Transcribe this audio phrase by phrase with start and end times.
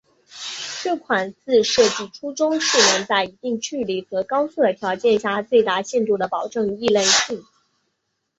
[0.81, 7.43] 这款字设计初衷是能在一定距离和高速的条件下最大限度地保证易认性。